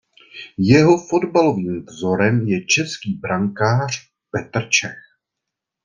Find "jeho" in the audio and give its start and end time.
0.57-0.97